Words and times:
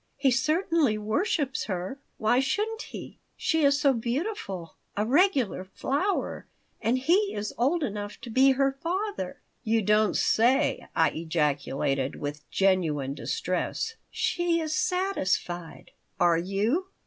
He 0.17 0.31
certainly 0.31 0.97
worships 0.97 1.65
her. 1.65 1.99
Why 2.17 2.39
shouldn't 2.39 2.81
he? 2.81 3.19
She 3.37 3.63
is 3.63 3.79
so 3.79 3.93
beautiful 3.93 4.73
a 4.97 5.05
regular 5.05 5.63
flower 5.63 6.47
and 6.81 6.97
he 6.97 7.35
is 7.35 7.53
old 7.55 7.83
enough 7.83 8.19
to 8.21 8.31
be 8.31 8.53
her 8.53 8.71
father." 8.71 9.37
"You 9.63 9.83
don't 9.83 10.17
say!" 10.17 10.87
I 10.95 11.11
ejaculated, 11.11 12.15
with 12.15 12.49
genuine 12.49 13.13
distress 13.13 13.93
"She 14.09 14.59
is 14.59 14.73
satisfied." 14.73 15.91
"Are 16.19 16.39
you?" 16.39 16.87